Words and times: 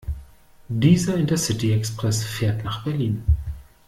Dieser 0.67 1.15
Intercity-Express 1.15 2.23
fährt 2.23 2.63
nach 2.63 2.83
Berlin. 2.83 3.23